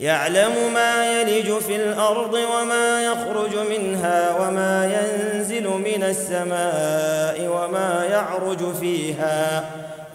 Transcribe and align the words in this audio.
يعلم 0.00 0.52
ما 0.74 1.20
يلج 1.20 1.58
في 1.58 1.76
الأرض 1.76 2.34
وما 2.34 3.02
يخرج 3.02 3.56
منها 3.70 4.36
وما 4.40 4.84
ينزل 4.84 5.68
من 5.68 6.02
السماء 6.02 7.48
وما 7.48 8.04
يعرج 8.10 8.74
فيها 8.80 9.64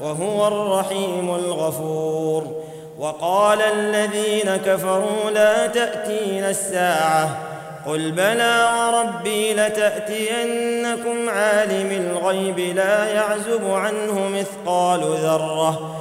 وهو 0.01 0.47
الرحيم 0.47 1.35
الغفور. 1.35 2.61
وقال 2.99 3.61
الذين 3.61 4.55
كفروا 4.65 5.31
لا 5.33 5.67
تاتين 5.67 6.43
الساعة. 6.43 7.37
قل 7.87 8.11
بلى 8.11 8.69
وربي 8.77 9.53
لتأتينكم 9.53 11.29
عالم 11.29 11.91
الغيب 11.91 12.59
لا 12.59 13.13
يعزب 13.13 13.71
عنه 13.71 14.29
مثقال 14.29 14.99
ذرة. 15.01 16.00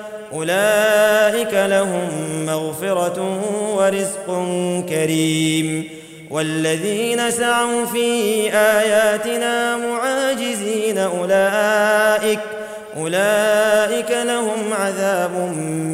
أولئك 0.33 1.53
لهم 1.53 2.09
مغفرة 2.45 3.41
ورزق 3.75 4.25
كريم 4.89 5.89
والذين 6.29 7.31
سعوا 7.31 7.85
في 7.85 8.07
آياتنا 8.53 9.77
معاجزين 9.77 10.97
أولئك 10.97 12.39
أولئك 12.97 14.11
لهم 14.11 14.73
عذاب 14.73 15.31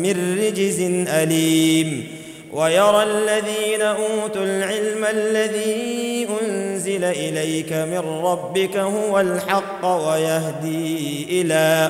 من 0.03 0.39
رجز 0.39 0.81
أليم 1.07 2.07
ويرى 2.53 3.03
الذين 3.03 3.81
أوتوا 3.81 4.43
العلم 4.43 5.05
الذي 5.05 6.27
أنزل 6.41 7.03
إليك 7.03 7.73
من 7.73 8.21
ربك 8.23 8.77
هو 8.77 9.19
الحق 9.19 9.85
ويهدي 9.85 11.27
إلى 11.29 11.89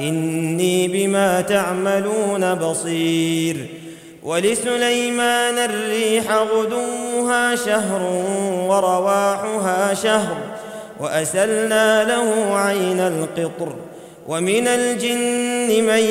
إني 0.00 0.88
بما 0.88 1.40
تعملون 1.40 2.54
بصير 2.54 3.56
ولسليمان 4.22 5.58
الريح 5.58 6.32
غدوها 6.32 7.56
شهر 7.56 8.02
ورواحها 8.68 9.94
شهر 9.94 10.36
وأسلنا 11.00 12.04
له 12.04 12.56
عين 12.58 13.00
القطر 13.00 13.74
ومن 14.28 14.66
الجن 14.68 15.84
من 15.84 16.02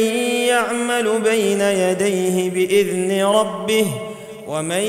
يعمل 0.48 1.22
بين 1.22 1.62
يديه 1.62 2.50
بإذن 2.50 3.26
ربه 3.26 3.86
ومن 4.48 4.84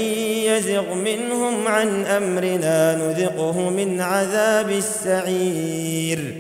يزغ 0.45 0.95
منهم 0.95 1.69
عن 1.69 2.07
أمرنا 2.07 2.95
نذقه 2.95 3.71
من 3.71 4.01
عذاب 4.01 4.71
السعير 4.71 6.35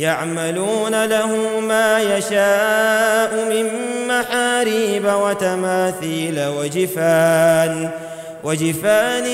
يعملون 0.00 1.04
له 1.04 1.60
ما 1.60 2.00
يشاء 2.00 3.30
من 3.50 3.66
محاريب 4.08 5.04
وتماثيل 5.04 6.40
وجفان 6.58 7.90
وجفان 8.44 9.26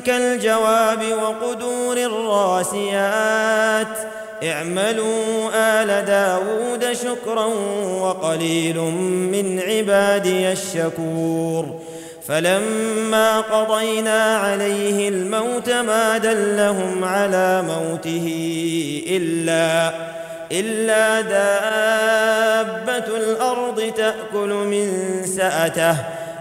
كالجواب 0.00 1.02
وقدور 1.22 1.96
الراسيات. 1.96 3.86
اعملوا 4.42 5.50
آل 5.54 6.04
داود 6.04 6.92
شكرا 6.92 7.46
وقليل 8.00 8.78
من 9.32 9.60
عبادي 9.60 10.52
الشكور. 10.52 11.80
فلما 12.28 13.40
قضينا 13.40 14.36
عليه 14.36 15.08
الموت 15.08 15.70
ما 15.70 16.18
دلهم 16.18 17.04
على 17.04 17.62
موته 17.62 18.26
إلا 19.06 19.92
إلا 20.52 21.20
دابة 21.20 23.16
الأرض 23.16 23.92
تأكل 23.96 24.48
من 24.48 24.88
سأته. 25.36 25.96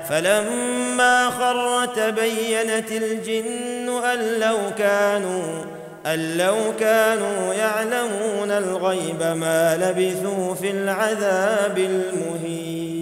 فلما 0.10 1.30
خر 1.30 1.86
تبينت 1.86 2.92
الجن 2.92 3.90
أن 3.90 4.40
لو 4.40 4.58
كانوا 4.78 5.64
أن 6.06 6.38
لو 6.38 6.56
كانوا 6.80 7.54
يعلمون 7.54 8.52
الغيب 8.52 9.24
ما 9.24 9.78
لبثوا 9.78 10.56
في 10.56 10.72
العذاب 10.72 11.78
المهين. 11.78 12.95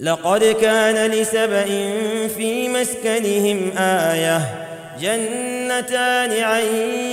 لقد 0.00 0.44
كان 0.44 1.10
لسبإ 1.10 1.66
في 2.36 2.68
مسكنهم 2.68 3.70
آية 3.78 4.40
جنتان 5.00 6.42
عن 6.42 6.62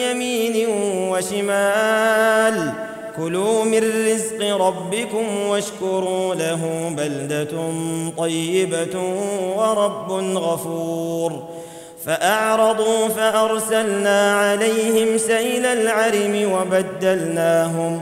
يمين 0.10 0.68
وشمال. 1.12 2.72
كلوا 3.18 3.64
من 3.64 4.08
رزق 4.08 4.56
ربكم 4.56 5.48
واشكروا 5.48 6.36
له 6.36 6.94
بلدة 6.98 7.72
طيبة 8.18 9.00
ورب 9.58 10.12
غفور. 10.38 11.44
فأعرضوا 12.06 13.08
فأرسلنا 13.08 14.36
عليهم 14.40 15.18
سيل 15.18 15.66
العرم 15.66 16.52
وبدلناهم 16.52 18.02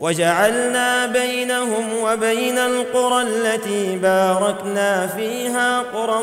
وجعلنا 0.00 1.06
بينهم 1.06 1.84
وبين 2.02 2.58
القرى 2.58 3.22
التي 3.22 3.96
باركنا 3.96 5.06
فيها 5.06 5.80
قرى 5.80 6.20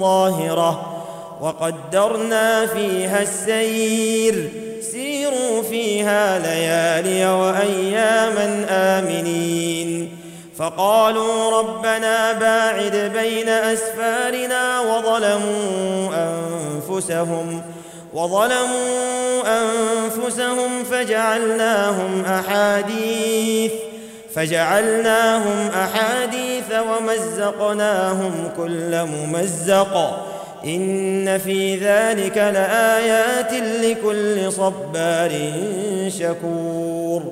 ظاهرة 0.00 1.02
وقدرنا 1.40 2.66
فيها 2.66 3.22
السير. 3.22 4.50
سيروا 4.92 5.62
فيها 5.62 6.38
ليالي 6.38 7.26
وأياما 7.26 8.66
آمنين. 8.70 10.18
فقالوا 10.58 11.60
ربنا 11.60 12.32
باعد 12.32 13.12
بين 13.14 13.48
أسفارنا 13.48 14.80
وظلموا 14.80 16.10
أنفسهم 16.14 17.62
وظلموا 18.18 19.42
أنفسهم 19.46 20.84
فجعلناهم 20.90 22.24
أحاديث 22.24 23.72
فجعلناهم 24.34 25.68
أحاديث 25.68 26.64
ومزقناهم 26.72 28.50
كل 28.56 29.04
ممزق. 29.04 30.24
إن 30.64 31.38
في 31.38 31.76
ذلك 31.76 32.36
لآيات 32.36 33.52
لكل 33.52 34.52
صبار 34.52 35.32
شكور. 36.18 37.22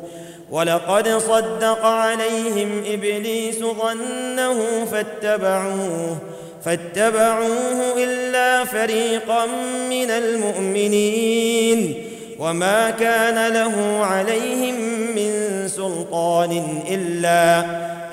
ولقد 0.50 1.08
صدق 1.08 1.86
عليهم 1.86 2.84
إبليس 2.86 3.58
ظنه 3.58 4.84
فاتبعوه 4.92 6.16
فاتبعوه 6.66 8.02
إلا 8.02 8.64
فريقا 8.64 9.46
من 9.90 10.10
المؤمنين 10.10 11.94
وما 12.38 12.90
كان 12.90 13.52
له 13.52 14.04
عليهم 14.04 14.74
من 15.16 15.32
سلطان 15.68 16.62
إلا 16.90 17.64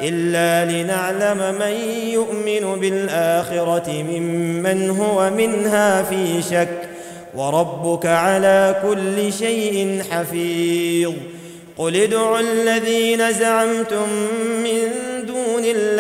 إلا 0.01 0.71
لنعلم 0.71 1.55
من 1.59 1.73
يؤمن 2.13 2.79
بالآخرة 2.79 3.91
ممن 3.91 4.89
هو 4.89 5.29
منها 5.29 6.03
في 6.03 6.41
شك 6.41 6.89
وربك 7.35 8.05
على 8.05 8.75
كل 8.87 9.33
شيء 9.33 10.03
حفيظ 10.11 11.13
قل 11.77 11.95
ادعوا 11.95 12.39
الذين 12.39 13.33
زعمتم 13.33 14.09
من 14.63 15.12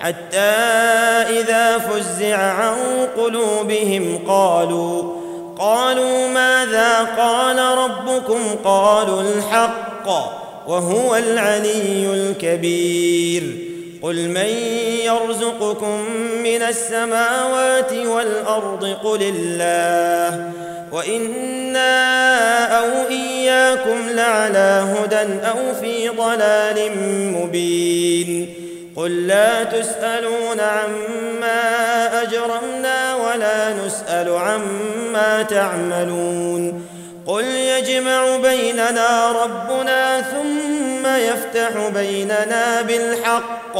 حتى 0.00 0.38
إذا 1.40 1.78
فزع 1.78 2.36
عن 2.36 2.76
قلوبهم 3.16 4.18
قالوا 4.28 5.18
قالوا 5.58 6.28
ماذا 6.28 6.98
قال 7.18 7.58
ربكم؟ 7.58 8.40
قالوا 8.64 9.22
الحق 9.22 10.08
وهو 10.68 11.16
العلي 11.16 12.06
الكبير. 12.14 13.42
قل 14.02 14.28
من 14.28 14.54
يرزقكم 15.04 16.00
من 16.42 16.62
السماوات 16.62 17.92
والأرض؟ 17.92 18.96
قل 19.04 19.22
الله. 19.22 20.52
وإنا 20.92 21.98
أو 22.78 23.08
إياكم 23.10 24.08
لعلى 24.08 24.96
هدى 24.96 25.46
أو 25.46 25.74
في 25.80 26.08
ضلال 26.08 26.90
مبين. 27.32 28.67
قل 28.98 29.26
لا 29.26 29.64
تسألون 29.64 30.60
عما 30.60 32.22
أجرمنا 32.22 33.14
ولا 33.14 33.86
نسأل 33.86 34.36
عما 34.36 35.42
تعملون 35.42 36.86
قل 37.26 37.44
يجمع 37.44 38.36
بيننا 38.36 39.32
ربنا 39.44 40.20
ثم 40.20 41.06
يفتح 41.06 41.88
بيننا 41.94 42.82
بالحق 42.82 43.76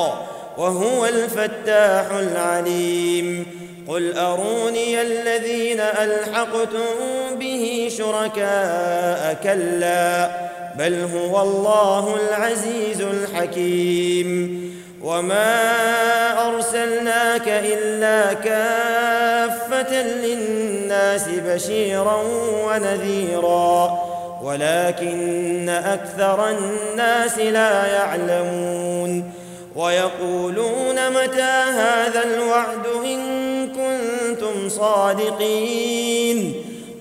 وهو 0.58 1.06
الفتاح 1.06 2.06
العليم 2.10 3.46
قل 3.88 4.18
أروني 4.18 5.02
الذين 5.02 5.80
ألحقتم 5.80 6.94
به 7.38 7.88
شركاء 7.98 9.36
كلا 9.42 10.30
بل 10.78 11.08
هو 11.14 11.42
الله 11.42 12.16
العزيز 12.16 13.00
الحكيم 13.00 14.68
وما 15.02 16.48
ارسلناك 16.48 17.48
الا 17.48 18.32
كافه 18.32 20.02
للناس 20.02 21.28
بشيرا 21.28 22.22
ونذيرا 22.64 23.98
ولكن 24.42 25.68
أكثر 25.68 26.48
الناس 26.48 27.38
لا 27.38 27.86
يعلمون 27.86 29.32
ويقولون 29.76 31.10
متى 31.10 31.62
هذا 31.72 32.22
الوعد 32.24 32.86
ان 33.04 33.68
كنتم 33.68 34.68
صادقين 34.68 36.54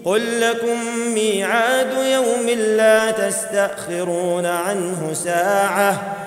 قل 0.05 0.41
لكم 0.41 0.77
ميعاد 1.13 1.93
يوم 2.11 2.49
لا 2.49 3.11
تستاخرون 3.11 4.45
عنه 4.45 5.13
ساعه 5.13 6.26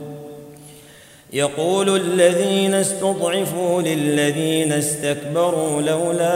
يقول 1.33 1.95
الذين 1.95 2.73
استضعفوا 2.73 3.81
للذين 3.81 4.71
استكبروا 4.71 5.81
لولا 5.81 6.33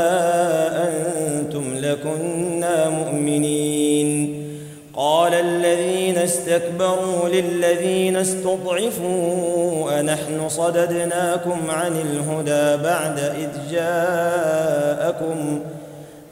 أنتم 0.88 1.76
لكنا 1.76 2.90
مؤمنين. 2.90 4.46
قال 4.96 5.34
الذين 5.34 6.18
استكبروا 6.18 7.30
للذين 7.30 8.16
استضعفوا 8.16 10.00
أنحن 10.00 10.50
صددناكم 10.50 11.60
عن 11.70 11.92
الهدى 11.92 12.84
بعد 12.84 13.20
إذ 13.20 13.50
جاءكم 13.72 15.60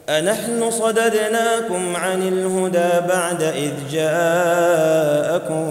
أنحن 0.08 0.70
صددناكم 0.70 1.96
عن 1.96 2.22
الهدى 2.22 3.08
بعد 3.08 3.42
إذ 3.42 3.72
جاءكم 3.92 5.64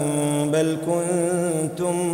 بل 0.52 0.76
كنتم 0.86 2.13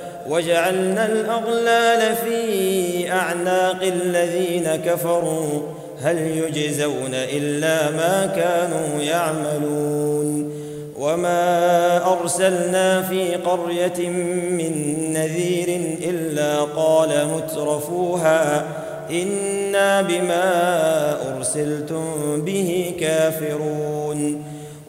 وجعلنا 0.31 1.05
الأغلال 1.05 2.15
في 2.15 3.11
أعناق 3.11 3.83
الذين 3.83 4.75
كفروا. 4.85 5.61
هل 6.01 6.17
يجزون 6.17 7.13
إلا 7.13 7.89
ما 7.89 8.31
كانوا 8.35 9.01
يعملون. 9.01 10.51
وما 10.99 12.13
أرسلنا 12.13 13.01
في 13.01 13.35
قرية 13.35 14.09
من 14.49 14.73
نذير 15.13 15.97
إلا 16.09 16.61
قال 16.61 17.09
مترفوها. 17.35 18.65
إنا 19.11 20.01
بما 20.01 20.47
أرسلتم 21.35 22.05
به 22.45 22.93
كافرون. 22.99 24.43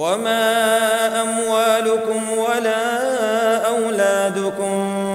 وما 0.00 1.22
اموالكم 1.22 2.22
ولا 2.38 2.86
اولادكم 3.66 4.74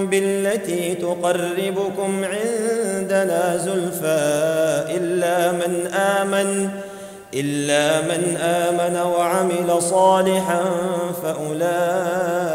بالتي 0.09 0.95
تقربكم 0.95 2.25
عندنا 2.25 3.57
زلفى 3.57 4.83
الا 4.97 5.51
من 5.51 5.87
امن 5.93 6.69
الا 7.33 8.01
من 8.01 8.37
امن 8.37 8.97
وعمل 8.97 9.81
صالحا 9.81 10.63
فاولئك 11.23 12.45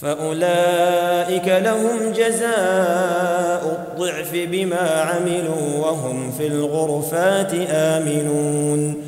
فاولئك 0.00 1.48
لهم 1.48 2.12
جزاء 2.12 3.78
الضعف 3.78 4.30
بما 4.34 5.00
عملوا 5.00 5.86
وهم 5.86 6.30
في 6.38 6.46
الغرفات 6.46 7.52
امنون. 7.70 9.07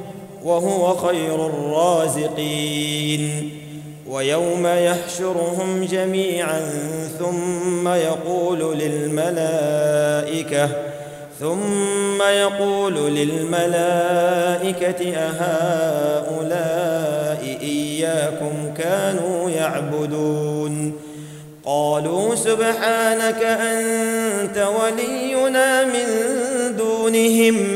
وهو 0.43 0.95
خير 0.95 1.45
الرازقين. 1.45 3.21
ويوم 4.09 4.67
يحشرهم 4.67 5.87
جميعا 5.91 6.59
ثم 7.19 7.87
يقول 7.87 8.77
للملائكة 8.77 10.69
ثم 11.39 12.21
يقول 12.21 12.93
للملائكة 13.15 13.53
أهؤلاء 15.17 16.61
إياكم 17.61 18.73
كانوا 18.77 19.49
يعبدون؟ 19.49 20.93
قالوا 21.65 22.35
سبحانك 22.35 23.43
أنت 23.43 24.57
ولينا 24.57 25.85
من 25.85 26.05
دونهم. 26.77 27.75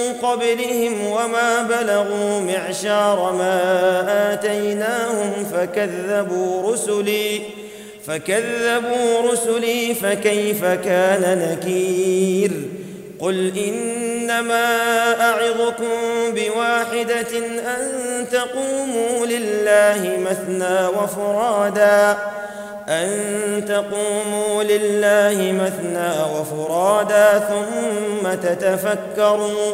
قبلهم 0.21 1.05
وما 1.05 1.63
بلغوا 1.63 2.39
معشار 2.39 3.33
ما 3.37 4.33
آتيناهم 4.33 5.45
فكذبوا 5.53 6.71
رسلي 6.71 7.41
فكذبوا 8.07 9.31
رسلي 9.31 9.93
فكيف 9.93 10.65
كان 10.65 11.51
نكير؟ 11.51 12.51
قل 13.19 13.57
إنما 13.57 14.65
أعظكم 15.21 15.87
بواحدة 16.35 17.37
أن 17.77 18.25
تقوموا 18.31 19.25
لله 19.25 20.17
مثنى 20.19 20.87
وفراداً 20.87 22.17
أن 22.91 23.65
تقوموا 23.65 24.63
لله 24.63 25.51
مثنى 25.51 26.11
وفرادا 26.35 27.39
ثم 27.39 28.33
تتفكروا 28.33 29.73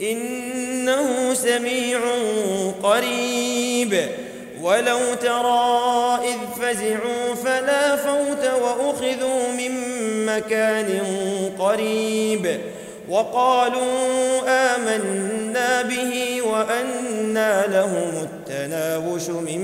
إنه 0.00 1.34
سميع 1.34 2.00
قريب. 2.82 4.06
ولو 4.62 4.98
ترى 5.22 6.18
إذ 6.24 6.62
فزعوا 6.62 7.34
فلا 7.44 7.96
فوت 7.96 8.44
وأخذوا 8.62 9.52
من 9.58 9.72
مكان 10.26 11.00
قريب. 11.58 12.58
وقالوا 13.08 14.40
آمنا 14.48 15.82
به 15.82 16.42
وأنى 16.42 17.72
لهم 17.72 18.10
التناوش 18.22 19.28
من 19.28 19.60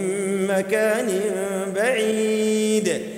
مكان 0.47 1.21
بعيد. 1.77 3.18